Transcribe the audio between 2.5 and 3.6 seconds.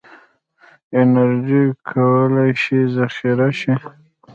شي ذخیره